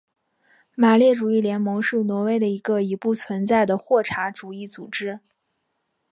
[0.73, 5.19] 马列主义联盟是挪威的一个已不存在的霍查主义组织。